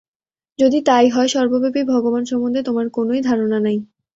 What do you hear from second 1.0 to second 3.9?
হয়, সর্বব্যাপী ভগবান সম্বন্ধে তোমার কোনই ধারণা নাই।